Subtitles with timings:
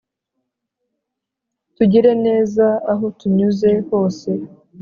[1.75, 4.29] tugire neza aho tunyuze hose